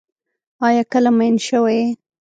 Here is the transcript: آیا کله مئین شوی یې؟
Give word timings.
آیا 0.67 0.83
کله 0.91 1.09
مئین 1.17 1.35
شوی 1.47 1.73
یې؟ 1.81 1.87